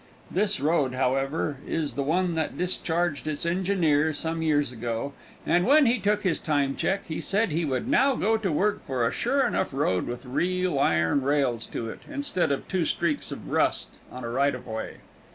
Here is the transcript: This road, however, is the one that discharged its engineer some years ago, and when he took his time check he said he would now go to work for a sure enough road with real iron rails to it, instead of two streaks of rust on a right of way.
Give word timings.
This 0.31 0.59
road, 0.59 0.95
however, 0.95 1.57
is 1.67 1.93
the 1.93 2.01
one 2.01 2.33
that 2.33 2.57
discharged 2.57 3.27
its 3.27 3.45
engineer 3.45 4.13
some 4.13 4.41
years 4.41 4.71
ago, 4.71 5.13
and 5.45 5.63
when 5.63 5.85
he 5.85 5.99
took 5.99 6.23
his 6.23 6.39
time 6.39 6.75
check 6.75 7.05
he 7.05 7.21
said 7.21 7.51
he 7.51 7.65
would 7.65 7.87
now 7.87 8.15
go 8.15 8.35
to 8.35 8.51
work 8.51 8.81
for 8.81 9.05
a 9.05 9.11
sure 9.11 9.45
enough 9.45 9.75
road 9.75 10.07
with 10.07 10.25
real 10.25 10.79
iron 10.79 11.21
rails 11.21 11.67
to 11.67 11.87
it, 11.87 11.99
instead 12.09 12.51
of 12.51 12.67
two 12.67 12.83
streaks 12.83 13.31
of 13.31 13.51
rust 13.51 13.99
on 14.11 14.23
a 14.23 14.29
right 14.29 14.55
of 14.55 14.65
way. 14.65 15.01